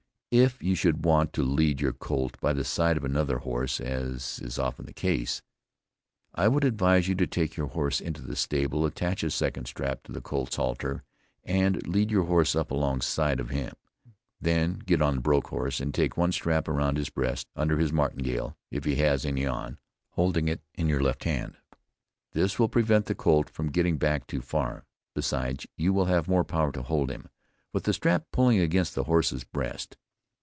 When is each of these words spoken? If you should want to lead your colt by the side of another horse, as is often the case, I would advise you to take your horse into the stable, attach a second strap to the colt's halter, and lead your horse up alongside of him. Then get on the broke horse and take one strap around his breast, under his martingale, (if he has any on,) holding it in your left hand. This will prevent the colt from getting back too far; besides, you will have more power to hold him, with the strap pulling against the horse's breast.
If 0.33 0.63
you 0.63 0.75
should 0.75 1.03
want 1.03 1.33
to 1.33 1.43
lead 1.43 1.81
your 1.81 1.91
colt 1.91 2.39
by 2.39 2.53
the 2.53 2.63
side 2.63 2.95
of 2.95 3.03
another 3.03 3.39
horse, 3.39 3.81
as 3.81 4.39
is 4.41 4.57
often 4.57 4.85
the 4.85 4.93
case, 4.93 5.41
I 6.33 6.47
would 6.47 6.63
advise 6.63 7.09
you 7.09 7.15
to 7.15 7.27
take 7.27 7.57
your 7.57 7.67
horse 7.67 7.99
into 7.99 8.21
the 8.21 8.37
stable, 8.37 8.85
attach 8.85 9.23
a 9.23 9.29
second 9.29 9.65
strap 9.65 10.03
to 10.03 10.13
the 10.13 10.21
colt's 10.21 10.55
halter, 10.55 11.03
and 11.43 11.85
lead 11.85 12.11
your 12.11 12.23
horse 12.23 12.55
up 12.55 12.71
alongside 12.71 13.41
of 13.41 13.49
him. 13.49 13.73
Then 14.39 14.75
get 14.79 15.01
on 15.01 15.15
the 15.15 15.21
broke 15.21 15.47
horse 15.47 15.81
and 15.81 15.93
take 15.93 16.15
one 16.15 16.31
strap 16.31 16.69
around 16.69 16.95
his 16.95 17.09
breast, 17.09 17.49
under 17.57 17.77
his 17.77 17.91
martingale, 17.91 18.55
(if 18.71 18.85
he 18.85 18.95
has 18.95 19.25
any 19.25 19.45
on,) 19.45 19.79
holding 20.11 20.47
it 20.47 20.61
in 20.73 20.87
your 20.87 21.01
left 21.01 21.25
hand. 21.25 21.57
This 22.31 22.57
will 22.57 22.69
prevent 22.69 23.07
the 23.07 23.15
colt 23.15 23.49
from 23.49 23.67
getting 23.69 23.97
back 23.97 24.27
too 24.27 24.39
far; 24.41 24.85
besides, 25.13 25.67
you 25.75 25.91
will 25.91 26.05
have 26.05 26.29
more 26.29 26.45
power 26.45 26.71
to 26.71 26.83
hold 26.83 27.11
him, 27.11 27.27
with 27.73 27.83
the 27.83 27.91
strap 27.91 28.23
pulling 28.31 28.59
against 28.59 28.95
the 28.95 29.03
horse's 29.03 29.43
breast. 29.43 29.97